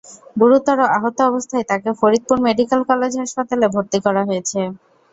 [0.35, 4.59] গুরুতর আহত অবস্থায় তাঁকে ফরিদপুর মেডিকেল কলেজ হাসপাতালে ভর্তি করা হয়েছে।